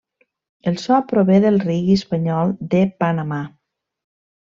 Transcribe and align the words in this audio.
El 0.69 0.77
so 0.83 0.95
prové 1.11 1.35
del 1.43 1.59
reggae 1.65 1.97
espanyol 2.01 2.55
de 2.73 2.81
Panamà. 3.05 3.43